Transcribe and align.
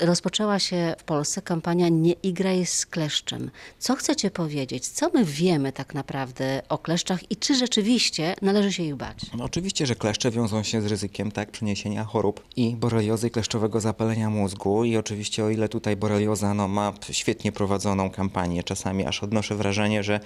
Rozpoczęła 0.00 0.58
się 0.58 0.94
w 0.98 1.04
Polsce 1.04 1.42
kampania 1.42 1.88
Nie 1.88 2.12
igraj 2.12 2.66
z 2.66 2.86
kleszczem. 2.86 3.50
Co 3.78 3.94
chcecie 3.96 4.30
powiedzieć? 4.30 4.88
Co 4.88 5.10
my 5.14 5.24
wiemy 5.24 5.72
tak 5.72 5.94
naprawdę 5.94 6.62
o 6.68 6.78
kleszczach 6.78 7.30
i 7.30 7.36
czy 7.36 7.54
rzeczywiście 7.54 8.34
należy 8.42 8.72
się 8.72 8.82
ich 8.82 8.96
bać? 8.96 9.18
No 9.38 9.44
oczywiście, 9.44 9.86
że 9.86 9.94
kleszcze 9.94 10.30
wiążą 10.30 10.62
się 10.62 10.82
z 10.82 10.86
ryzykiem 10.86 11.32
tak 11.32 11.50
przeniesienia 11.50 12.04
chorób 12.04 12.44
i 12.56 12.76
boreliozy 12.76 13.30
kleszczowego 13.30 13.80
zapalenia 13.80 14.30
mózgu 14.30 14.84
i 14.84 14.96
oczywiście 14.96 15.44
o 15.44 15.50
ile 15.50 15.68
tutaj 15.68 15.96
borelioza 15.96 16.54
no, 16.54 16.68
ma 16.68 16.92
świetnie 17.10 17.52
prowadzoną 17.52 18.10
kampanię, 18.10 18.62
czasami 18.62 19.06
aż 19.06 19.22
odnoszę 19.22 19.54
wrażenie, 19.54 20.02
że 20.02 20.20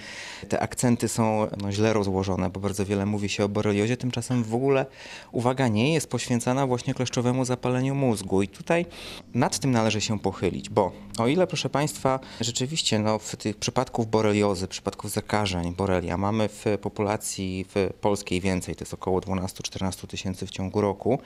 te 0.49 0.61
akcenty 0.61 1.09
są 1.09 1.47
no, 1.63 1.73
źle 1.73 1.93
rozłożone, 1.93 2.51
bo 2.51 2.61
bardzo 2.61 2.87
wiele 2.87 3.07
mówi 3.07 3.29
się 3.29 3.45
o 3.45 3.49
boreliozie, 3.49 3.97
tymczasem 3.97 4.45
w 4.45 4.55
ogóle 4.55 4.87
uwaga 5.33 5.69
nie 5.69 5.95
jest 5.95 6.11
poświęcana 6.11 6.67
właśnie 6.67 6.95
kleszczowemu 6.95 7.45
zapaleniu 7.45 7.95
mózgu 7.95 8.43
i 8.43 8.49
tutaj 8.49 8.87
nad 9.35 9.62
tym 9.63 9.71
należy 9.71 10.01
się 10.01 10.19
pochylić, 10.19 10.71
bo 10.71 10.93
o 11.19 11.27
ile 11.27 11.47
proszę 11.47 11.71
Państwa 11.71 12.21
rzeczywiście 12.41 12.99
no, 12.99 13.19
w 13.19 13.37
tych 13.37 13.57
przypadków 13.57 14.11
boreliozy, 14.11 14.69
przypadków 14.69 15.11
zakażeń 15.11 15.75
borelia 15.75 16.17
mamy 16.17 16.49
w 16.49 16.65
populacji 16.81 17.67
w 17.75 17.93
polskiej 18.01 18.41
więcej, 18.41 18.77
to 18.77 18.83
jest 18.83 18.95
około 18.95 19.21
12-14 19.21 20.07
tysięcy 20.07 20.47
w 20.47 20.51
ciągu 20.51 20.81
roku, 20.81 21.19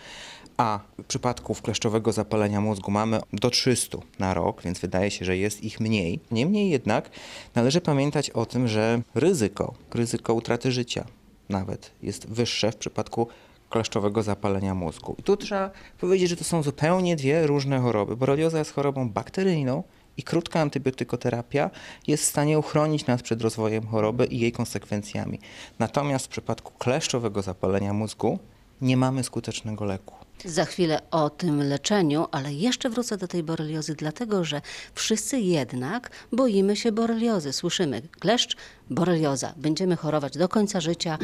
a 0.57 0.81
przypadków 1.09 1.63
kleszczowego 1.63 2.13
zapalenia 2.13 2.61
mózgu 2.61 2.91
mamy 2.91 3.21
do 3.33 3.51
300 3.51 3.99
na 4.19 4.35
rok, 4.35 4.63
więc 4.63 4.79
wydaje 4.79 5.11
się, 5.11 5.25
że 5.25 5.37
jest 5.37 5.65
ich 5.65 5.81
mniej. 5.81 6.21
Niemniej 6.31 6.71
jednak 6.71 7.11
należy 7.55 7.81
pamiętać 7.81 8.31
o 8.31 8.47
tym, 8.47 8.69
że 8.69 9.03
ryzyko, 9.15 9.75
ryzyko 9.95 10.35
utraty 10.35 10.73
życia 10.73 11.05
nawet 11.49 11.91
jest 12.03 12.29
wyższe 12.29 12.73
w 12.73 12.77
przypadku 12.77 13.29
kleszczowego 13.71 14.23
zapalenia 14.23 14.75
mózgu. 14.75 15.15
I 15.19 15.23
tu 15.23 15.37
trzeba 15.37 15.71
powiedzieć, 16.01 16.31
że 16.31 16.37
to 16.37 16.45
są 16.45 16.63
zupełnie 16.63 17.17
dwie 17.17 17.47
różne 17.47 17.79
choroby. 17.79 18.17
Borelioza 18.17 18.59
jest 18.59 18.73
chorobą 18.73 19.11
bakteryjną 19.11 19.83
i 20.17 20.23
krótka 20.23 20.61
antybiotykoterapia 20.61 21.71
jest 22.07 22.25
w 22.25 22.27
stanie 22.27 22.59
uchronić 22.59 23.07
nas 23.07 23.23
przed 23.23 23.43
rozwojem 23.43 23.87
choroby 23.87 24.27
i 24.27 24.39
jej 24.39 24.53
konsekwencjami. 24.53 25.39
Natomiast 25.79 26.27
w 26.27 26.29
przypadku 26.29 26.73
kleszczowego 26.79 27.43
zapalenia 27.43 27.93
mózgu 27.93 28.39
nie 28.81 28.97
mamy 28.97 29.25
skutecznego 29.25 29.85
leku. 29.85 30.15
Za 30.45 30.65
chwilę 30.65 31.01
o 31.11 31.31
tym 31.31 31.63
leczeniu, 31.63 32.27
ale 32.31 32.53
jeszcze 32.55 32.91
wrócę 32.91 33.17
do 33.17 33.29
tej 33.29 33.43
boreliozy, 33.43 33.95
dlatego 33.95 34.45
że 34.45 34.61
wszyscy 34.95 35.41
jednak 35.41 36.11
boimy 36.33 36.77
się 36.77 36.93
boreliozy. 36.93 37.53
Słyszymy 37.53 38.03
kleszcz, 38.21 38.57
borelioza. 38.91 39.55
Będziemy 39.57 39.97
chorować 39.97 40.39
do 40.39 40.49
końca 40.49 40.81
życia, 40.81 41.19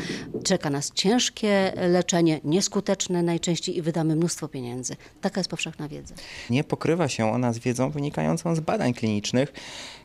czeka 0.44 0.70
nas 0.70 0.92
ciężkie 0.94 1.72
leczenie, 1.76 2.40
nieskuteczne 2.44 3.22
najczęściej 3.22 3.76
i 3.76 3.82
wydamy 3.82 4.16
mnóstwo 4.16 4.48
pieniędzy. 4.48 4.96
Taka 5.20 5.40
jest 5.40 5.50
powszechna 5.50 5.88
wiedza. 5.88 6.14
Nie 6.50 6.64
pokrywa 6.64 7.08
się 7.08 7.32
ona 7.32 7.52
z 7.52 7.58
wiedzą 7.58 7.90
wynikającą 7.90 8.56
z 8.56 8.60
badań 8.60 8.94
klinicznych, 8.94 9.52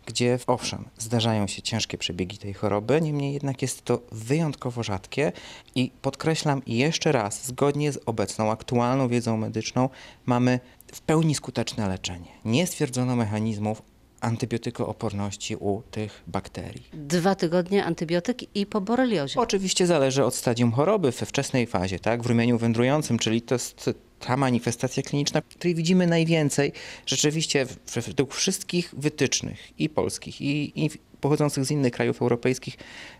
gdzie 0.05 0.39
owszem, 0.47 0.85
zdarzają 0.97 1.47
się 1.47 1.61
ciężkie 1.61 1.97
przebiegi 1.97 2.37
tej 2.37 2.53
choroby, 2.53 3.01
niemniej 3.01 3.33
jednak 3.33 3.61
jest 3.61 3.81
to 3.85 4.01
wyjątkowo 4.11 4.83
rzadkie 4.83 5.31
i 5.75 5.91
podkreślam 6.01 6.61
jeszcze 6.67 7.11
raz, 7.11 7.45
zgodnie 7.47 7.91
z 7.91 7.99
obecną 8.05 8.51
aktualną 8.51 9.07
wiedzą 9.07 9.37
medyczną 9.37 9.89
mamy 10.25 10.59
w 10.93 11.01
pełni 11.01 11.35
skuteczne 11.35 11.87
leczenie. 11.87 12.27
Nie 12.45 12.67
stwierdzono 12.67 13.15
mechanizmów 13.15 13.81
antybiotykooporności 14.21 15.55
u 15.55 15.81
tych 15.91 16.23
bakterii. 16.27 16.83
Dwa 16.93 17.35
tygodnie 17.35 17.85
antybiotyk 17.85 18.55
i 18.55 18.65
po 18.65 18.81
boreliozie. 18.81 19.39
Oczywiście 19.39 19.87
zależy 19.87 20.25
od 20.25 20.35
stadium 20.35 20.71
choroby 20.71 21.11
we 21.11 21.25
wczesnej 21.25 21.67
fazie, 21.67 21.99
tak? 21.99 22.23
W 22.23 22.25
rumieniu 22.25 22.57
wędrującym, 22.57 23.19
czyli 23.19 23.41
to 23.41 23.55
jest 23.55 23.89
ta 24.19 24.37
manifestacja 24.37 25.03
kliniczna, 25.03 25.41
której 25.41 25.75
widzimy 25.75 26.07
najwięcej 26.07 26.71
rzeczywiście 27.05 27.65
według 27.95 28.33
wszystkich 28.33 28.93
wytycznych 28.97 29.79
i 29.79 29.89
polskich, 29.89 30.41
i, 30.41 30.85
i 30.85 30.89
pochodzących 31.21 31.65
z 31.65 31.71
innych 31.71 31.93
krajów 31.93 32.21
europejskich 32.21 32.77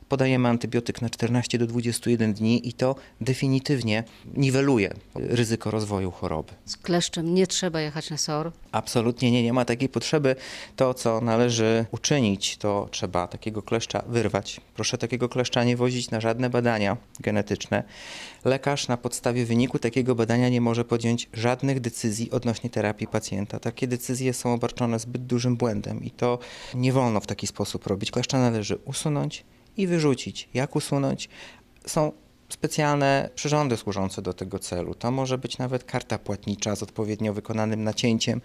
podajemy 0.10 0.50
antybiotyk 0.50 1.02
na 1.02 1.10
14 1.10 1.58
do 1.58 1.68
21 1.68 2.34
dni 2.34 2.68
i 2.68 2.74
to 2.74 2.96
definitywnie 3.22 4.04
niweluje 4.36 4.94
ryzyko 5.16 5.72
rozwoju 5.72 6.12
choroby. 6.12 6.54
Z 6.66 6.78
kleszczem 6.78 7.34
nie 7.34 7.48
trzeba 7.48 7.82
jechać 7.82 8.10
na 8.10 8.18
SOR. 8.18 8.52
Absolutnie 8.72 9.32
nie, 9.32 9.44
nie 9.44 9.54
ma 9.54 9.66
takiej 9.66 9.90
potrzeby. 9.90 10.36
To, 10.76 10.94
co 10.94 11.22
należy 11.22 11.86
uczynić, 11.92 12.58
to 12.58 12.88
trzeba 12.92 13.28
takiego 13.28 13.62
kleszcza 13.62 14.04
wyrwać. 14.08 14.62
Proszę 14.76 14.98
takiego 14.98 15.30
kleszcza 15.30 15.64
nie 15.64 15.78
wozić 15.78 16.12
na 16.12 16.22
żadne 16.22 16.50
badania 16.50 16.98
genetyczne. 17.20 17.84
Lekarz 18.46 18.88
na 18.88 18.98
podstawie 18.98 19.46
wyniku 19.46 19.80
takiego 19.80 20.16
badania 20.16 20.50
nie 20.50 20.62
może 20.62 20.86
podjąć 20.86 21.30
żadnych 21.34 21.80
decyzji 21.80 22.32
odnośnie 22.32 22.70
terapii 22.70 23.08
pacjenta. 23.08 23.60
Takie 23.60 23.88
decyzje 23.88 24.34
są 24.34 24.54
obarczone 24.54 25.00
zbyt 25.00 25.26
dużym 25.26 25.58
błędem 25.58 26.04
i 26.04 26.12
to 26.12 26.40
nie 26.76 26.94
wolno 26.94 27.20
w 27.20 27.28
taki 27.28 27.48
sposób 27.48 27.88
robić. 27.88 28.12
Kleszcza 28.12 28.40
należy 28.40 28.76
usunąć 28.86 29.44
i 29.78 29.88
wyrzucić. 29.88 30.50
Jak 30.54 30.76
usunąć? 30.76 31.30
Są 31.86 32.12
specjalne 32.50 33.30
przyrządy 33.36 33.78
służące 33.78 34.22
do 34.22 34.34
tego 34.34 34.60
celu. 34.60 34.96
To 34.96 35.12
może 35.12 35.38
być 35.38 35.58
nawet 35.58 35.84
karta 35.84 36.20
płatnicza 36.20 36.76
z 36.76 36.84
odpowiednio 36.84 37.34
wykonanym 37.34 37.84
nacięciem. 37.84 38.42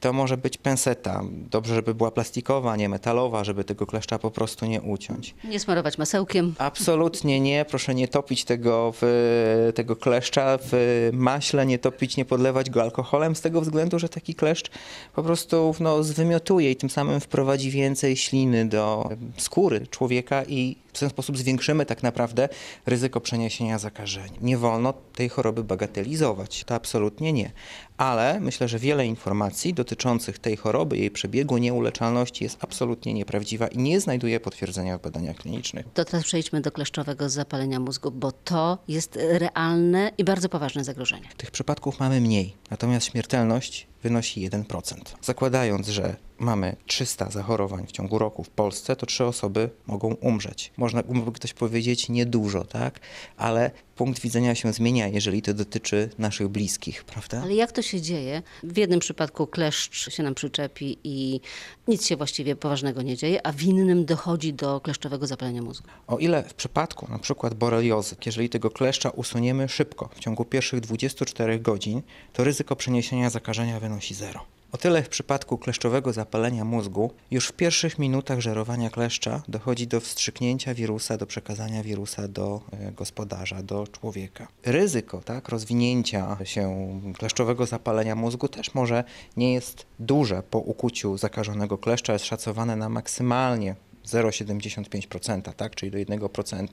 To 0.00 0.12
może 0.12 0.36
być 0.36 0.58
penseta. 0.58 1.22
Dobrze, 1.50 1.74
żeby 1.74 1.94
była 1.94 2.10
plastikowa, 2.10 2.76
nie 2.76 2.88
metalowa, 2.88 3.44
żeby 3.44 3.64
tego 3.64 3.86
kleszcza 3.86 4.18
po 4.18 4.30
prostu 4.30 4.66
nie 4.66 4.80
uciąć. 4.82 5.34
Nie 5.44 5.60
smarować 5.60 5.98
masełkiem. 5.98 6.54
Absolutnie 6.58 7.40
nie. 7.40 7.64
Proszę 7.64 7.94
nie 7.94 8.08
topić 8.08 8.44
tego, 8.44 8.92
w, 9.00 9.72
tego 9.74 9.96
kleszcza 9.96 10.58
w 10.62 11.10
maśle, 11.12 11.66
nie 11.66 11.78
topić, 11.78 12.16
nie 12.16 12.24
podlewać 12.24 12.70
go 12.70 12.82
alkoholem 12.82 13.36
z 13.36 13.40
tego 13.40 13.60
względu, 13.60 13.98
że 13.98 14.08
taki 14.08 14.34
kleszcz 14.34 14.70
po 15.14 15.22
prostu 15.22 15.74
no, 15.80 16.02
zwymiotuje 16.02 16.70
i 16.70 16.76
tym 16.76 16.90
samym 16.90 17.20
wprowadzi 17.20 17.70
więcej 17.70 18.16
śliny 18.16 18.68
do 18.68 19.10
skóry 19.36 19.86
człowieka 19.86 20.44
i 20.44 20.76
w 20.92 20.98
ten 20.98 21.10
sposób 21.10 21.38
zwiększymy 21.38 21.86
tak 21.86 22.02
naprawdę 22.02 22.48
ryzyko 22.86 23.20
przeniesienia 23.20 23.39
zakażenia. 23.76 24.38
Nie 24.40 24.58
wolno 24.58 24.92
tej 24.92 25.28
choroby 25.28 25.64
bagatelizować, 25.64 26.64
to 26.64 26.74
absolutnie 26.74 27.32
nie. 27.32 27.50
Ale 27.96 28.40
myślę, 28.40 28.68
że 28.68 28.78
wiele 28.78 29.06
informacji 29.06 29.74
dotyczących 29.74 30.38
tej 30.38 30.56
choroby, 30.56 30.98
jej 30.98 31.10
przebiegu, 31.10 31.58
nieuleczalności 31.58 32.44
jest 32.44 32.64
absolutnie 32.64 33.14
nieprawdziwa 33.14 33.68
i 33.68 33.78
nie 33.78 34.00
znajduje 34.00 34.40
potwierdzenia 34.40 34.98
w 34.98 35.02
badaniach 35.02 35.36
klinicznych. 35.36 35.86
To 35.94 36.04
teraz 36.04 36.24
przejdźmy 36.24 36.60
do 36.60 36.72
kleszczowego 36.72 37.28
zapalenia 37.28 37.80
mózgu, 37.80 38.10
bo 38.10 38.32
to 38.32 38.78
jest 38.88 39.18
realne 39.20 40.12
i 40.18 40.24
bardzo 40.24 40.48
poważne 40.48 40.84
zagrożenie. 40.84 41.28
Tych 41.36 41.50
przypadków 41.50 42.00
mamy 42.00 42.20
mniej, 42.20 42.56
natomiast 42.70 43.06
śmiertelność 43.06 43.86
wynosi 44.02 44.50
1%. 44.50 44.94
Zakładając, 45.22 45.88
że 45.88 46.16
mamy 46.38 46.76
300 46.86 47.30
zachorowań 47.30 47.86
w 47.86 47.92
ciągu 47.92 48.18
roku 48.18 48.44
w 48.44 48.50
Polsce, 48.50 48.96
to 48.96 49.06
trzy 49.06 49.24
osoby 49.24 49.70
mogą 49.86 50.14
umrzeć. 50.14 50.72
Można 50.76 51.02
by 51.02 51.32
ktoś 51.32 51.52
powiedzieć 51.52 52.08
niedużo, 52.08 52.64
tak? 52.64 53.00
Ale 53.36 53.70
punkt 54.00 54.20
widzenia 54.20 54.54
się 54.54 54.72
zmienia, 54.72 55.08
jeżeli 55.08 55.42
to 55.42 55.54
dotyczy 55.54 56.10
naszych 56.18 56.48
bliskich, 56.48 57.04
prawda? 57.04 57.42
Ale 57.42 57.54
jak 57.54 57.72
to 57.72 57.82
się 57.82 58.00
dzieje? 58.00 58.42
W 58.62 58.76
jednym 58.76 59.00
przypadku 59.00 59.46
kleszcz 59.46 60.10
się 60.14 60.22
nam 60.22 60.34
przyczepi 60.34 60.98
i 61.04 61.40
nic 61.88 62.06
się 62.06 62.16
właściwie 62.16 62.56
poważnego 62.56 63.02
nie 63.02 63.16
dzieje, 63.16 63.46
a 63.46 63.52
w 63.52 63.62
innym 63.62 64.04
dochodzi 64.04 64.52
do 64.54 64.80
kleszczowego 64.80 65.26
zapalenia 65.26 65.62
mózgu. 65.62 65.88
O 66.06 66.18
ile 66.18 66.42
w 66.42 66.54
przypadku 66.54 67.06
na 67.10 67.18
przykład 67.18 67.54
boreliozy, 67.54 68.16
jeżeli 68.26 68.48
tego 68.48 68.70
kleszcza 68.70 69.10
usuniemy 69.10 69.68
szybko, 69.68 70.08
w 70.14 70.18
ciągu 70.18 70.44
pierwszych 70.44 70.80
24 70.80 71.58
godzin, 71.58 72.02
to 72.32 72.44
ryzyko 72.44 72.76
przeniesienia 72.76 73.30
zakażenia 73.30 73.80
wynosi 73.80 74.14
zero. 74.14 74.59
O 74.72 74.78
tyle 74.78 75.02
w 75.02 75.08
przypadku 75.08 75.58
kleszczowego 75.58 76.12
zapalenia 76.12 76.64
mózgu 76.64 77.10
już 77.30 77.48
w 77.48 77.52
pierwszych 77.52 77.98
minutach 77.98 78.40
żerowania 78.40 78.90
kleszcza 78.90 79.42
dochodzi 79.48 79.86
do 79.86 80.00
wstrzyknięcia 80.00 80.74
wirusa, 80.74 81.16
do 81.16 81.26
przekazania 81.26 81.82
wirusa 81.82 82.28
do 82.28 82.60
e, 82.72 82.92
gospodarza, 82.92 83.62
do 83.62 83.86
człowieka. 83.86 84.48
Ryzyko 84.64 85.20
tak, 85.20 85.48
rozwinięcia 85.48 86.36
się 86.44 86.88
kleszczowego 87.18 87.66
zapalenia 87.66 88.14
mózgu 88.14 88.48
też 88.48 88.74
może 88.74 89.04
nie 89.36 89.54
jest 89.54 89.86
duże 89.98 90.42
po 90.42 90.58
ukuciu 90.58 91.18
zakażonego 91.18 91.78
kleszcza, 91.78 92.12
jest 92.12 92.24
szacowane 92.24 92.76
na 92.76 92.88
maksymalnie 92.88 93.74
0,75%, 94.10 95.52
tak, 95.52 95.74
czyli 95.74 95.92
do 95.92 95.98
1%. 95.98 96.66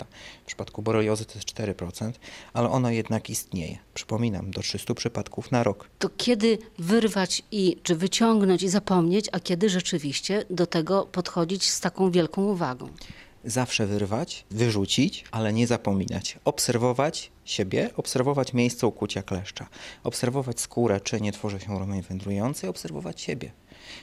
W 0.44 0.45
przypadku 0.45 0.81
boreliozy 0.81 1.25
to 1.25 1.34
jest 1.36 1.48
4%, 1.48 2.12
ale 2.54 2.69
ono 2.69 2.89
jednak 2.89 3.30
istnieje. 3.30 3.78
Przypominam, 3.94 4.51
do 4.51 4.62
300 4.62 4.94
przypadków 4.94 5.51
na 5.51 5.63
rok. 5.63 5.89
To 6.00 6.10
kiedy 6.18 6.57
wyrwać 6.80 7.44
i 7.51 7.78
czy 7.84 7.95
wyciągnąć 7.95 8.63
i 8.63 8.69
zapomnieć, 8.69 9.25
a 9.31 9.39
kiedy 9.39 9.69
rzeczywiście 9.69 10.45
do 10.50 10.68
tego 10.68 11.06
podchodzić 11.12 11.72
z 11.72 11.80
taką 11.80 12.12
wielką 12.12 12.44
uwagą? 12.44 12.89
Zawsze 13.45 13.88
wyrwać, 13.88 14.45
wyrzucić, 14.51 15.25
ale 15.31 15.54
nie 15.54 15.68
zapominać. 15.68 16.38
Obserwować 16.45 17.31
siebie, 17.45 17.90
obserwować 17.98 18.54
miejsce 18.54 18.88
ukucia 18.88 19.24
kleszcza, 19.24 19.68
obserwować 20.04 20.62
skórę, 20.62 21.01
czy 21.01 21.22
nie 21.22 21.31
tworzy 21.31 21.60
się 21.60 21.80
rumień 21.80 22.01
wędrujący, 22.01 22.69
obserwować 22.69 23.22
siebie. 23.22 23.51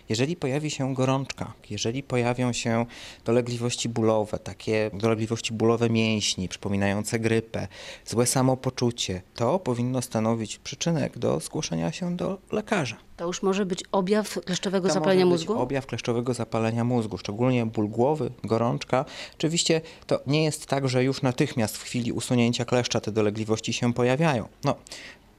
Jeżeli 0.09 0.37
pojawi 0.37 0.71
się 0.71 0.95
gorączka, 0.95 1.53
jeżeli 1.71 2.03
pojawią 2.03 2.53
się 2.53 2.87
dolegliwości 3.25 3.89
bólowe, 3.89 4.39
takie 4.39 4.91
dolegliwości 4.93 5.53
bólowe 5.53 5.91
mięśni, 5.91 6.49
przypominające 6.49 7.19
grypę, 7.19 7.69
złe 8.07 8.27
samopoczucie, 8.27 9.23
to 9.35 9.59
powinno 9.59 10.03
stanowić 10.03 10.59
przyczynek 10.59 11.19
do 11.19 11.41
zgłoszenia 11.41 11.93
się 11.93 12.17
do 12.17 12.39
lekarza. 12.53 12.97
To 13.17 13.27
już 13.27 13.43
może 13.43 13.67
być 13.67 13.85
objaw 13.93 14.41
kleszczowego 14.45 14.89
To 14.89 14.95
zapalenia 14.95 15.25
może 15.25 15.39
być 15.39 15.49
mózgu? 15.49 15.63
Objaw 15.63 15.87
kleszczowego 15.87 16.35
zapalenia 16.35 16.85
mózgu, 16.85 17.19
szczególnie 17.19 17.67
ból 17.67 17.89
głowy, 17.89 18.31
gorączka. 18.45 19.05
Oczywiście 19.35 19.81
to 20.07 20.21
nie 20.27 20.45
jest 20.45 20.67
tak, 20.67 20.89
że 20.89 21.05
już 21.05 21.23
natychmiast 21.23 21.77
w 21.77 21.83
chwili 21.83 22.13
usunięcia 22.13 22.65
kleszcza 22.65 23.01
te 23.01 23.13
dolegliwości 23.13 23.73
się 23.73 23.93
pojawiają. 23.93 24.49
No, 24.65 24.77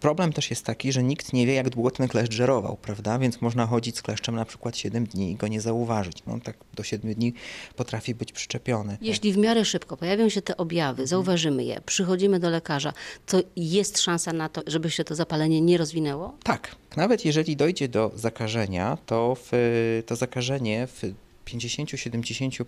problem 0.05 0.33
też 0.33 0.49
jest 0.49 0.65
taki, 0.65 0.91
że 0.91 1.03
nikt 1.03 1.33
nie 1.33 1.47
wie, 1.47 1.53
jak 1.53 1.69
długo 1.69 1.91
ten 1.91 2.07
kleszcz 2.07 2.33
żerował, 2.33 2.77
prawda? 2.81 3.19
Więc 3.19 3.41
można 3.41 3.65
chodzić 3.67 3.97
z 3.97 4.01
kleszczem 4.01 4.35
na 4.35 4.45
przykład 4.45 4.77
7 4.77 5.05
dni 5.05 5.31
i 5.31 5.35
go 5.35 5.47
nie 5.47 5.61
zauważyć. 5.61 6.17
No, 6.27 6.39
tak 6.43 6.57
do 6.73 6.83
7 6.83 7.13
dni 7.13 7.33
potrafi 7.75 8.15
być 8.15 8.31
przyczepiony. 8.31 8.97
Jeśli 9.01 9.33
w 9.33 9.37
miarę 9.37 9.65
szybko 9.65 9.97
pojawią 9.97 10.29
się 10.29 10.41
te 10.41 10.57
objawy, 10.57 11.07
zauważymy 11.07 11.63
je, 11.63 11.81
przychodzimy 11.85 12.39
do 12.39 12.49
lekarza, 12.49 12.93
to 13.25 13.41
jest 13.55 13.99
szansa 13.99 14.33
na 14.33 14.49
to, 14.49 14.61
żeby 14.67 14.91
się 14.91 15.03
to 15.03 15.15
zapalenie 15.15 15.61
nie 15.61 15.77
rozwinęło? 15.77 16.37
Tak, 16.43 16.75
nawet 16.97 17.25
jeżeli 17.25 17.55
dojdzie 17.55 17.87
do 17.87 18.11
zakażenia, 18.15 18.97
to 19.05 19.37
w, 19.43 19.51
to 20.05 20.15
zakażenie 20.15 20.87
w 20.87 21.01
50-70% 21.45 22.65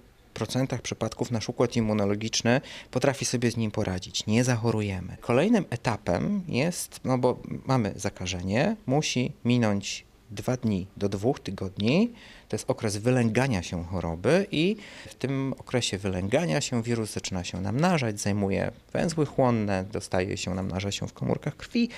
przypadków 0.83 1.31
nasz 1.31 1.49
układ 1.49 1.75
immunologiczny 1.75 2.61
potrafi 2.91 3.25
sobie 3.25 3.51
z 3.51 3.57
nim 3.57 3.71
poradzić. 3.71 4.25
Nie 4.25 4.43
zachorujemy. 4.43 5.17
Kolejnym 5.21 5.65
etapem 5.69 6.43
jest, 6.47 6.99
no 7.03 7.17
bo 7.17 7.39
mamy 7.65 7.93
zakażenie, 7.95 8.75
musi 8.85 9.31
minąć 9.45 10.07
dwa 10.31 10.57
dni 10.57 10.87
do 10.97 11.09
dwóch 11.09 11.39
tygodni. 11.39 12.13
To 12.49 12.55
jest 12.55 12.69
okres 12.69 12.97
wylęgania 12.97 13.63
się 13.63 13.83
choroby 13.83 14.47
i 14.51 14.75
w 15.09 15.15
tym 15.15 15.53
okresie 15.59 15.97
wylęgania 15.97 16.61
się 16.61 16.83
wirus 16.83 17.13
zaczyna 17.13 17.43
się 17.43 17.61
namnażać, 17.61 18.19
zajmuje 18.19 18.71
węzły 18.93 19.25
chłonne, 19.25 19.85
dostaje 19.91 20.37
się, 20.37 20.53
namnaża 20.53 20.91
się 20.91 21.07
w 21.07 21.13
komórkach 21.13 21.57
krwi 21.57 21.89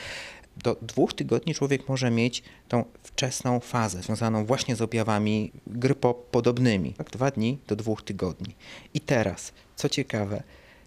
do 0.57 0.77
dwóch 0.81 1.13
tygodni 1.13 1.53
człowiek 1.55 1.89
może 1.89 2.11
mieć 2.11 2.43
tą 2.67 2.85
wczesną 3.03 3.59
fazę 3.59 4.03
związaną 4.03 4.45
właśnie 4.45 4.75
z 4.75 4.81
objawami 4.81 5.51
grypopodobnymi. 5.67 6.93
Tak, 6.93 7.09
dwa 7.09 7.31
dni 7.31 7.59
do 7.67 7.75
dwóch 7.75 8.03
tygodni. 8.03 8.55
I 8.93 9.01
teraz, 9.01 9.53
co 9.75 9.89
ciekawe, 9.89 10.43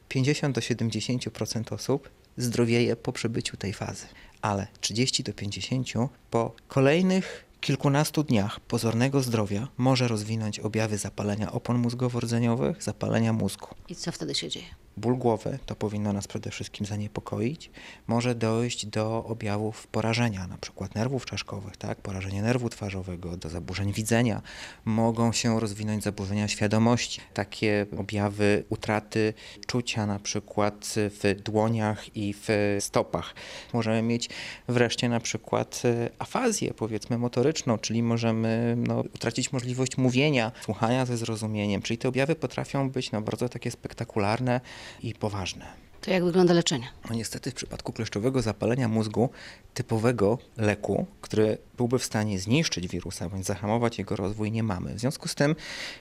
50 0.08 0.54
do 0.54 0.60
70% 0.60 1.74
osób 1.74 2.10
zdrowieje 2.36 2.96
po 2.96 3.12
przebyciu 3.12 3.56
tej 3.56 3.72
fazy, 3.72 4.06
ale 4.42 4.66
30 4.80 5.22
do 5.22 5.32
50 5.32 5.88
po 6.30 6.54
kolejnych 6.68 7.44
kilkunastu 7.60 8.24
dniach 8.24 8.60
pozornego 8.60 9.22
zdrowia 9.22 9.68
może 9.76 10.08
rozwinąć 10.08 10.60
objawy 10.60 10.98
zapalenia 10.98 11.52
opon 11.52 11.82
mózgowo-rdzeniowych, 11.82 12.82
zapalenia 12.82 13.32
mózgu. 13.32 13.68
I 13.88 13.94
co 13.94 14.12
wtedy 14.12 14.34
się 14.34 14.48
dzieje? 14.48 14.81
Ból 14.96 15.16
głowy 15.16 15.58
to 15.66 15.76
powinno 15.76 16.12
nas 16.12 16.28
przede 16.28 16.50
wszystkim 16.50 16.86
zaniepokoić. 16.86 17.70
Może 18.06 18.34
dojść 18.34 18.86
do 18.86 19.24
objawów 19.24 19.86
porażenia, 19.86 20.46
na 20.46 20.58
przykład 20.58 20.94
nerwów 20.94 21.26
czaszkowych, 21.26 21.76
tak? 21.76 22.00
porażenie 22.00 22.42
nerwu 22.42 22.68
twarzowego, 22.68 23.36
do 23.36 23.48
zaburzeń 23.48 23.92
widzenia. 23.92 24.42
Mogą 24.84 25.32
się 25.32 25.60
rozwinąć 25.60 26.04
zaburzenia 26.04 26.48
świadomości, 26.48 27.20
takie 27.34 27.86
objawy 27.98 28.64
utraty 28.68 29.34
czucia, 29.66 30.06
na 30.06 30.18
przykład 30.18 30.94
w 30.96 31.42
dłoniach 31.42 32.16
i 32.16 32.34
w 32.34 32.76
stopach. 32.80 33.34
Możemy 33.72 34.02
mieć 34.02 34.30
wreszcie 34.68 35.08
na 35.08 35.20
przykład 35.20 35.82
e, 35.84 36.10
afazję, 36.18 36.74
powiedzmy 36.74 37.18
motoryczną, 37.18 37.78
czyli 37.78 38.02
możemy 38.02 38.74
no, 38.78 39.00
utracić 39.00 39.52
możliwość 39.52 39.96
mówienia, 39.96 40.52
słuchania 40.62 41.06
ze 41.06 41.16
zrozumieniem. 41.16 41.82
Czyli 41.82 41.98
te 41.98 42.08
objawy 42.08 42.34
potrafią 42.34 42.90
być 42.90 43.12
no, 43.12 43.22
bardzo 43.22 43.48
takie 43.48 43.70
spektakularne 43.70 44.60
i 45.02 45.14
poważne. 45.14 45.82
To 46.02 46.10
jak 46.10 46.24
wygląda 46.24 46.54
leczenie? 46.54 46.88
No 47.10 47.16
niestety 47.16 47.50
w 47.50 47.54
przypadku 47.54 47.92
kleszczowego 47.92 48.42
zapalenia 48.42 48.88
mózgu 48.88 49.30
typowego 49.74 50.38
leku, 50.56 51.06
który 51.20 51.58
byłby 51.76 51.98
w 51.98 52.04
stanie 52.04 52.38
zniszczyć 52.38 52.88
wirusa 52.88 53.28
bądź 53.28 53.46
zahamować 53.46 53.98
jego 53.98 54.16
rozwój, 54.16 54.52
nie 54.52 54.62
mamy. 54.62 54.94
W 54.94 55.00
związku 55.00 55.28
z 55.28 55.34
tym 55.34 55.56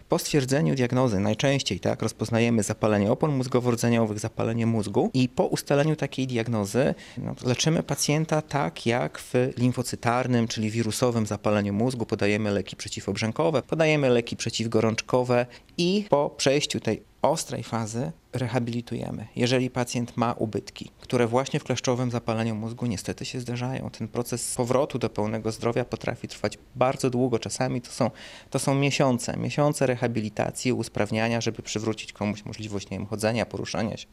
po 0.10 0.20
stwierdzeniu 0.20 0.76
diagnozy 0.76 1.20
najczęściej 1.20 1.80
tak 1.80 2.02
rozpoznajemy 2.02 2.64
zapalenie 2.64 3.12
opon 3.12 3.32
mózgowo-rdzeniowych, 3.32 4.20
zapalenie 4.20 4.66
mózgu 4.66 5.10
i 5.14 5.30
po 5.30 5.46
ustaleniu 5.46 5.96
takiej 5.96 6.28
diagnozy 6.28 6.96
no, 7.18 7.36
leczymy 7.46 7.84
pacjenta 7.84 8.42
tak 8.42 8.86
jak 8.86 9.20
w 9.20 9.34
limfocytarnym, 9.58 10.48
czyli 10.48 10.72
wirusowym 10.72 11.26
zapaleniu 11.26 11.74
mózgu. 11.74 12.06
Podajemy 12.06 12.52
leki 12.52 12.76
przeciwobrzękowe, 12.76 13.62
podajemy 13.62 14.10
leki 14.10 14.38
przeciwgorączkowe 14.38 15.46
i 15.78 16.06
po 16.10 16.30
przejściu 16.30 16.80
tej 16.80 17.04
ostrej 17.22 17.64
fazy 17.64 18.12
rehabilitujemy. 18.34 19.28
Jeżeli 19.36 19.70
pacjent 19.70 20.18
ma 20.18 20.34
ubytki, 20.34 20.92
które 21.00 21.28
właśnie 21.28 21.60
w 21.60 21.64
kleszczowym 21.64 22.12
zapaleniu 22.12 22.56
mózgu 22.56 22.86
niestety 22.86 23.26
się 23.26 23.40
zdarzają, 23.40 23.90
ten 23.90 24.08
proces 24.08 24.56
powrotu 24.56 25.00
do 25.00 25.10
pełnego 25.10 25.52
zdrowia 25.52 25.86
potrafi 25.86 26.28
trwać 26.28 26.58
bardzo 26.76 27.10
długo. 27.10 27.40
Czasami 27.40 27.82
to 27.82 27.92
są, 27.92 28.12
to 28.50 28.60
są 28.60 28.76
miesiące, 28.76 29.38
miesiące 29.38 29.88
rehabilitacji, 29.88 30.74
usprawniania, 30.74 31.42
żeby 31.42 31.62
przywrócić 31.62 32.14
komuś 32.14 32.46
możliwość 32.46 32.90
nie 32.90 32.98
wiem, 32.98 33.08
chodzenia, 33.08 33.46
poruszania 33.46 33.98
się, 33.98 34.08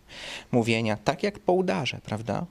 mówienia, 0.52 0.96
tak 0.96 1.22
jak 1.22 1.38
po 1.38 1.52
udarze, 1.52 2.00
prawda? 2.04 2.46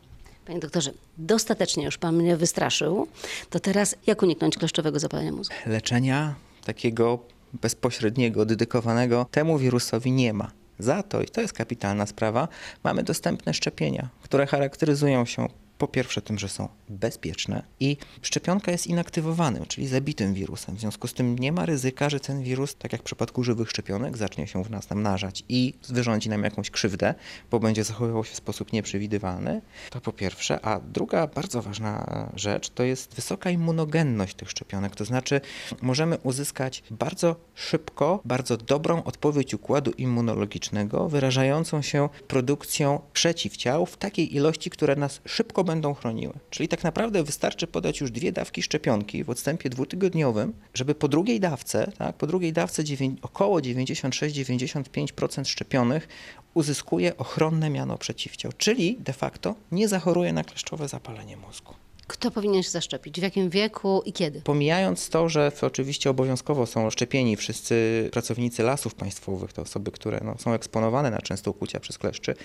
Panie 0.46 0.60
doktorze, 0.60 0.92
dostatecznie 1.18 1.86
już 1.86 1.98
pan 1.98 2.16
mnie 2.16 2.38
wystraszył. 2.38 3.08
To 3.50 3.60
teraz 3.60 3.96
jak 4.08 4.24
uniknąć 4.24 4.58
kleszczowego 4.58 5.00
zapalenia 5.00 5.31
mózgu? 5.31 5.56
Leczenia 5.66 6.36
takiego 6.66 7.19
bezpośredniego, 7.54 8.46
dedykowanego 8.46 9.25
temu 9.31 9.58
wirusowi 9.58 10.12
nie 10.12 10.34
ma. 10.34 10.52
Za 10.79 11.03
to, 11.03 11.21
i 11.21 11.25
to 11.25 11.41
jest 11.41 11.53
kapitalna 11.53 12.06
sprawa, 12.06 12.47
mamy 12.83 13.03
dostępne 13.03 13.53
szczepienia, 13.53 14.09
które 14.21 14.47
charakteryzują 14.47 15.25
się 15.25 15.47
po 15.77 15.88
pierwsze 15.88 16.21
tym, 16.21 16.39
że 16.39 16.50
są 16.50 16.69
bezpieczne 16.89 17.63
i 17.79 17.97
szczepionka 18.21 18.71
jest 18.71 18.88
inaktywowanym, 18.88 19.65
czyli 19.65 19.88
zabitym 19.88 20.33
wirusem. 20.33 20.75
W 20.75 20.79
związku 20.79 21.07
z 21.07 21.13
tym 21.13 21.39
nie 21.39 21.51
ma 21.51 21.65
ryzyka, 21.65 22.09
że 22.09 22.19
ten 22.19 22.44
wirus, 22.44 22.75
tak 22.75 22.91
jak 22.91 23.01
w 23.01 23.03
przypadku 23.03 23.44
żywych 23.44 23.69
szczepionek, 23.69 24.18
zacznie 24.18 24.47
się 24.47 24.63
w 24.63 24.69
nas 24.69 24.89
namnażać 24.89 25.44
i 25.50 25.74
wyrządzi 25.89 26.29
nam 26.29 26.44
jakąś 26.44 26.69
krzywdę, 26.69 27.15
bo 27.51 27.59
będzie 27.59 27.83
zachowywał 27.83 28.24
się 28.24 28.31
w 28.31 28.35
sposób 28.35 28.74
nieprzewidywalny. 28.74 29.62
To 29.89 30.01
po 30.01 30.13
pierwsze. 30.13 30.65
A 30.65 30.79
druga 30.79 31.27
bardzo 31.27 31.62
ważna 31.62 32.27
rzecz 32.35 32.69
to 32.69 32.83
jest 32.83 33.15
wysoka 33.15 33.50
immunogenność 33.50 34.35
tych 34.35 34.50
szczepionek. 34.50 34.95
To 34.95 35.06
znaczy 35.06 35.41
możemy 35.81 36.18
uzyskać 36.18 36.83
bardzo 36.91 37.35
szybko, 37.56 38.21
bardzo 38.25 38.57
dobrą 38.57 39.03
odpowiedź 39.03 39.53
układu 39.53 39.91
immunologicznego, 39.91 41.09
wyrażającą 41.09 41.81
się 41.81 42.09
produkcją 42.27 43.01
przeciwciał 43.13 43.85
w 43.85 43.97
takiej 43.97 44.35
ilości, 44.35 44.69
które 44.69 44.95
nas 44.95 45.21
szybko 45.25 45.63
będą 45.68 45.94
chroniły. 45.94 46.34
Czyli 46.50 46.68
tak 46.69 46.84
naprawdę 46.84 47.24
wystarczy 47.24 47.68
podać 47.68 48.02
już 48.02 48.12
dwie 48.12 48.31
dawki 48.31 48.64
szczepionki 48.64 49.24
w 49.24 49.30
odstępie 49.30 49.69
dwutygodniowym, 49.69 50.54
żeby 50.74 50.96
po 50.96 51.08
drugiej 51.08 51.40
dawce, 51.40 51.92
tak, 51.98 52.16
po 52.16 52.28
drugiej 52.28 52.54
dawce 52.54 52.83
około 53.21 53.59
96-95% 53.59 55.45
szczepionych 55.45 56.07
uzyskuje 56.54 57.18
ochronne 57.18 57.69
miano 57.69 57.97
przeciwciał, 57.97 58.52
czyli 58.57 58.97
de 59.00 59.14
facto 59.14 59.56
nie 59.71 59.88
zachoruje 59.88 60.33
na 60.33 60.44
kleszczowe 60.44 60.88
zapalenie 60.88 61.38
mózgu. 61.38 61.86
Kto 62.07 62.31
powinien 62.31 62.64
się 62.64 62.69
zaszczepić? 62.69 63.19
W 63.19 63.23
jakim 63.23 63.49
wieku 63.49 64.02
i 64.06 64.14
kiedy? 64.14 64.42
Pomijając 64.42 65.09
to, 65.09 65.30
że 65.30 65.52
oczywiście 65.61 66.09
obowiązkowo 66.09 66.66
są 66.66 66.90
szczepieni 66.90 67.35
wszyscy 67.35 68.09
pracownicy 68.11 68.64
lasów 68.64 68.95
państwowych, 68.95 69.54
to 69.54 69.61
osoby, 69.61 69.92
które 69.92 70.21
no, 70.23 70.35
są 70.37 70.54
eksponowane 70.54 71.11
na 71.11 71.21
często 71.21 71.52
ukłucia 71.52 71.80
przez 71.80 71.97
kleszczy, 71.97 72.35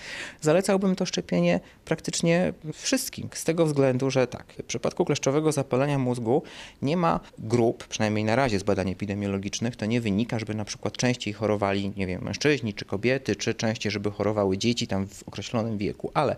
zalecałbym 0.41 0.95
to 0.95 1.05
szczepienie 1.05 1.59
praktycznie 1.85 2.53
wszystkim. 2.73 3.29
Z 3.33 3.43
tego 3.43 3.65
względu, 3.65 4.11
że 4.11 4.27
tak, 4.27 4.53
w 4.63 4.63
przypadku 4.63 5.05
kleszczowego 5.05 5.51
zapalenia 5.51 5.99
mózgu 5.99 6.43
nie 6.81 6.97
ma 6.97 7.19
grup, 7.39 7.87
przynajmniej 7.87 8.25
na 8.25 8.35
razie 8.35 8.59
z 8.59 8.63
badań 8.63 8.89
epidemiologicznych, 8.89 9.75
to 9.75 9.85
nie 9.85 10.01
wynika, 10.01 10.39
żeby 10.39 10.55
na 10.55 10.65
przykład 10.65 10.97
częściej 10.97 11.33
chorowali, 11.33 11.93
nie 11.97 12.07
wiem, 12.07 12.23
mężczyźni 12.23 12.73
czy 12.73 12.85
kobiety, 12.85 13.35
czy 13.35 13.53
częściej, 13.53 13.91
żeby 13.91 14.11
chorowały 14.11 14.57
dzieci 14.57 14.87
tam 14.87 15.07
w 15.07 15.23
określonym 15.27 15.77
wieku, 15.77 16.11
ale 16.13 16.35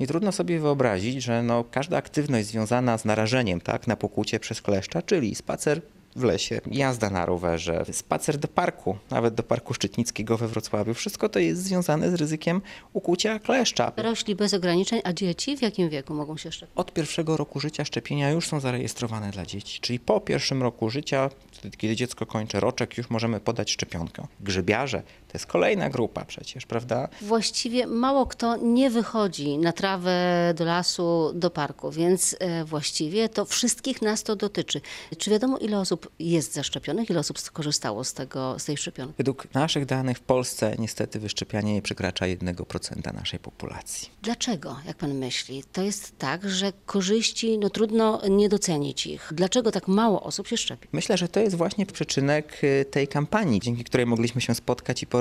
nie 0.00 0.06
trudno 0.06 0.32
sobie 0.32 0.58
wyobrazić, 0.58 1.22
że 1.22 1.42
no, 1.42 1.64
każda 1.70 1.96
aktywność 1.96 2.46
związana 2.46 2.59
z 2.66 3.04
narażeniem 3.04 3.60
tak, 3.60 3.86
na 3.86 3.96
pokłucie 3.96 4.40
przez 4.40 4.62
kleszcza, 4.62 5.02
czyli 5.02 5.34
spacer 5.34 5.80
w 6.16 6.22
lesie, 6.22 6.60
jazda 6.70 7.10
na 7.10 7.26
rowerze, 7.26 7.84
spacer 7.92 8.38
do 8.38 8.48
parku, 8.48 8.96
nawet 9.10 9.34
do 9.34 9.42
Parku 9.42 9.74
Szczytnickiego 9.74 10.36
we 10.36 10.48
Wrocławiu, 10.48 10.94
wszystko 10.94 11.28
to 11.28 11.38
jest 11.38 11.62
związane 11.62 12.10
z 12.10 12.14
ryzykiem 12.14 12.60
ukłucia 12.92 13.38
kleszcza. 13.38 13.92
Dorośli 13.96 14.34
bez 14.34 14.54
ograniczeń, 14.54 15.00
a 15.04 15.12
dzieci 15.12 15.56
w 15.56 15.62
jakim 15.62 15.88
wieku 15.88 16.14
mogą 16.14 16.36
się 16.36 16.52
szczepić? 16.52 16.76
Od 16.76 16.92
pierwszego 16.92 17.36
roku 17.36 17.60
życia 17.60 17.84
szczepienia 17.84 18.30
już 18.30 18.48
są 18.48 18.60
zarejestrowane 18.60 19.30
dla 19.30 19.46
dzieci, 19.46 19.80
czyli 19.80 19.98
po 19.98 20.20
pierwszym 20.20 20.62
roku 20.62 20.90
życia, 20.90 21.30
kiedy 21.76 21.96
dziecko 21.96 22.26
kończy 22.26 22.60
roczek, 22.60 22.98
już 22.98 23.10
możemy 23.10 23.40
podać 23.40 23.70
szczepionkę. 23.70 24.26
Grzybiarze, 24.40 25.02
To 25.32 25.38
jest 25.38 25.46
kolejna 25.46 25.90
grupa 25.90 26.24
przecież, 26.24 26.66
prawda? 26.66 27.08
Właściwie 27.22 27.86
mało 27.86 28.26
kto 28.26 28.56
nie 28.56 28.90
wychodzi 28.90 29.58
na 29.58 29.72
trawę 29.72 30.12
do 30.56 30.64
lasu, 30.64 31.32
do 31.34 31.50
parku, 31.50 31.90
więc 31.90 32.36
e, 32.38 32.64
właściwie 32.64 33.28
to 33.28 33.44
wszystkich 33.44 34.02
nas 34.02 34.22
to 34.22 34.36
dotyczy. 34.36 34.80
Czy 35.18 35.30
wiadomo, 35.30 35.58
ile 35.58 35.78
osób 35.78 36.10
jest 36.18 36.54
zaszczepionych, 36.54 37.10
ile 37.10 37.20
osób 37.20 37.38
skorzystało 37.38 38.04
z, 38.04 38.14
tego, 38.14 38.58
z 38.58 38.64
tej 38.64 38.76
szczepionki? 38.76 39.14
Według 39.18 39.54
naszych 39.54 39.86
danych 39.86 40.18
w 40.18 40.20
Polsce 40.20 40.74
niestety 40.78 41.20
wyszczepianie 41.20 41.74
nie 41.74 41.82
przekracza 41.82 42.24
1% 42.24 43.14
naszej 43.14 43.38
populacji. 43.38 44.08
Dlaczego, 44.22 44.76
jak 44.86 44.96
pan 44.96 45.14
myśli? 45.14 45.64
To 45.72 45.82
jest 45.82 46.18
tak, 46.18 46.48
że 46.48 46.72
korzyści, 46.86 47.58
no 47.58 47.70
trudno 47.70 48.20
nie 48.28 48.48
docenić 48.48 49.06
ich. 49.06 49.28
Dlaczego 49.32 49.72
tak 49.72 49.88
mało 49.88 50.22
osób 50.22 50.48
się 50.48 50.56
szczepi? 50.56 50.88
Myślę, 50.92 51.16
że 51.16 51.28
to 51.28 51.40
jest 51.40 51.56
właśnie 51.56 51.86
przyczynek 51.86 52.64
y, 52.64 52.84
tej 52.90 53.08
kampanii, 53.08 53.60
dzięki 53.60 53.84
której 53.84 54.06
mogliśmy 54.06 54.40
się 54.40 54.54
spotkać 54.54 55.02
i 55.02 55.06
porozmawiać, 55.06 55.19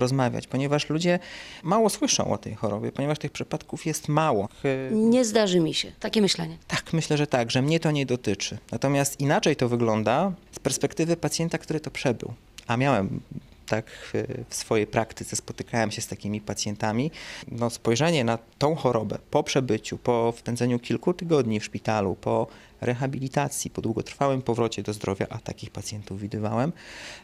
ponieważ 0.50 0.90
ludzie 0.90 1.20
mało 1.64 1.90
słyszą 1.90 2.34
o 2.34 2.38
tej 2.38 2.56
chorobie, 2.56 2.92
ponieważ 2.92 3.20
tych 3.20 3.32
przypadków 3.32 3.86
jest 3.86 4.08
mało. 4.08 4.50
Nie 4.92 5.26
zdarzy 5.26 5.60
mi 5.60 5.74
się 5.74 5.92
takie 6.00 6.22
myślenie. 6.22 6.58
Tak, 6.68 6.94
myślę, 6.94 7.18
że 7.18 7.28
tak, 7.28 7.52
że 7.52 7.62
mnie 7.62 7.80
to 7.80 7.92
nie 7.92 8.06
dotyczy. 8.06 8.58
Natomiast 8.72 9.20
inaczej 9.20 9.56
to 9.56 9.70
wygląda 9.70 10.32
z 10.52 10.60
perspektywy 10.60 11.18
pacjenta, 11.18 11.58
który 11.58 11.80
to 11.80 11.92
przebył. 11.92 12.34
A 12.68 12.78
miałem 12.78 13.20
tak 13.70 13.86
w, 14.50 14.56
swojej 14.56 14.88
praktyce, 14.88 15.36
spotykałem 15.36 15.92
się 15.92 16.02
z 16.02 16.08
takimi 16.08 16.42
pacjentami. 16.42 17.12
No, 17.52 17.70
spojrzenie 17.70 18.24
na 18.24 18.38
tą 18.58 18.76
chorobę 18.76 19.18
po 19.32 19.44
przebyciu, 19.44 19.98
po 19.98 20.34
spędzeniu 20.38 20.80
kilku 20.80 21.14
tygodni 21.14 21.60
w 21.60 21.66
szpitalu, 21.66 22.16
po 22.22 22.48
rehabilitacji, 22.82 23.72
po 23.72 23.82
długotrwałym 23.82 24.42
powrocie 24.42 24.84
do 24.84 24.94
zdrowia, 24.94 25.26
a 25.30 25.38
takich 25.38 25.70
pacjentów 25.70 26.22
widywałem, 26.22 26.72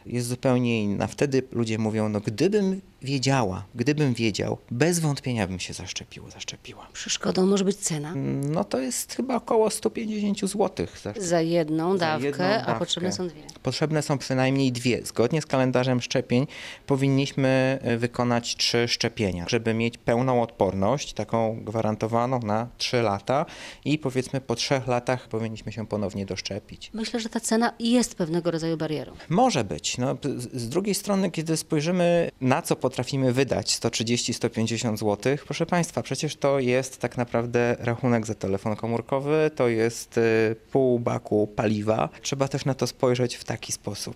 jest 0.06 0.28
zupełnie 0.28 0.82
inna. 0.82 1.06
Wtedy 1.06 1.42
ludzie 1.52 1.78
mówią, 1.78 2.08
no 2.08 2.20
gdybym 2.20 2.80
wiedziała, 3.02 3.64
gdybym 3.74 4.14
wiedział, 4.14 4.58
bez 4.70 4.98
wątpienia 4.98 5.46
bym 5.46 5.58
się 5.60 5.74
zaszczepił, 5.74 6.30
zaszczepiła. 6.30 6.86
Przeszkodą 6.92 7.46
może 7.46 7.64
być 7.64 7.76
cena. 7.76 8.14
No 8.50 8.64
to 8.64 8.78
jest 8.78 9.14
chyba 9.14 9.34
około 9.36 9.70
150 9.70 10.40
zł. 10.40 10.86
za- 11.02 11.12
Za 11.20 11.40
jedną 11.40 11.92
Za 11.92 11.98
dawkę, 11.98 12.26
jedną 12.26 12.44
a 12.44 12.58
dawkę. 12.58 12.78
potrzebne 12.78 13.12
są 13.12 13.28
dwie. 13.28 13.42
Potrzebne 13.62 14.02
są 14.02 14.18
przynajmniej 14.18 14.72
dwie. 14.72 15.06
Zgodnie 15.06 15.42
z 15.42 15.46
kalendarzem 15.46 16.00
szczepień 16.00 16.46
powinniśmy 16.86 17.78
e, 17.82 17.96
wykonać 17.98 18.56
trzy 18.56 18.88
szczepienia, 18.88 19.44
żeby 19.48 19.74
mieć 19.74 19.98
pełną 19.98 20.42
odporność, 20.42 21.12
taką 21.12 21.60
gwarantowaną 21.64 22.40
na 22.40 22.68
trzy 22.78 23.02
lata 23.02 23.46
i 23.84 23.98
powiedzmy 23.98 24.40
po 24.40 24.54
trzech 24.54 24.86
latach 24.86 25.28
powinniśmy 25.28 25.45
się 25.70 25.86
ponownie 25.86 26.26
doszczepić. 26.26 26.90
Myślę, 26.94 27.20
że 27.20 27.28
ta 27.28 27.40
cena 27.40 27.72
jest 27.78 28.14
pewnego 28.14 28.50
rodzaju 28.50 28.76
barierą. 28.76 29.12
Może 29.28 29.64
być. 29.64 29.98
No, 29.98 30.16
z- 30.36 30.60
z 30.60 30.68
drugiej 30.68 30.94
strony, 30.94 31.30
kiedy 31.30 31.56
spojrzymy 31.56 32.30
na 32.40 32.62
co 32.62 32.76
potrafimy 32.76 33.32
wydać 33.32 33.78
130-150 33.78 34.96
zł, 34.96 35.36
proszę 35.46 35.66
Państwa, 35.66 36.02
przecież 36.02 36.36
to 36.36 36.58
jest 36.60 36.98
tak 36.98 37.16
naprawdę 37.16 37.76
rachunek 37.78 38.26
za 38.26 38.34
telefon 38.34 38.76
komórkowy, 38.76 39.50
to 39.56 39.68
jest 39.68 40.18
y, 40.18 40.56
pół 40.72 40.98
baku 40.98 41.46
paliwa. 41.56 42.08
Trzeba 42.22 42.48
też 42.48 42.64
na 42.64 42.74
to 42.74 42.86
spojrzeć 42.86 43.34
w 43.36 43.44
taki 43.44 43.72
sposób. 43.72 44.14